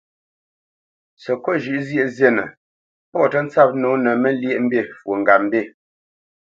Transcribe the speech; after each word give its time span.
Səkôt 1.23 1.57
zhʉ̌ʼ 1.63 1.81
zyēʼ 1.87 2.09
zînə, 2.17 2.43
pɔ̌ 3.11 3.23
tə́ 3.31 3.41
ntsǎp 3.45 3.69
nǒ 3.81 3.89
nə 4.03 4.11
Məlyéʼmbî 4.21 4.79
fwo 4.97 5.11
ŋgapmbî. 5.21 5.61